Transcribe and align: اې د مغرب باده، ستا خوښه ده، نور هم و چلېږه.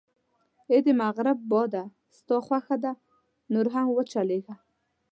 اې 0.71 0.77
د 0.85 0.87
مغرب 1.01 1.37
باده، 1.51 1.83
ستا 2.17 2.35
خوښه 2.45 2.75
ده، 2.83 2.91
نور 3.53 3.67
هم 3.73 3.87
و 3.91 3.99
چلېږه. 4.11 4.55